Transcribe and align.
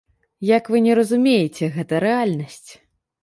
Як 0.57 0.71
вы 0.75 0.81
не 0.85 0.95
разумееце, 0.99 1.69
гэта 1.75 2.01
рэальнасць. 2.05 2.65